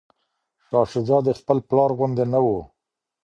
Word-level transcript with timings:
شاه 0.67 0.87
شجاع 0.93 1.21
د 1.25 1.29
خپل 1.39 1.57
پلار 1.69 1.91
غوندې 1.97 2.25
نه 2.33 2.39
و. 2.45 2.47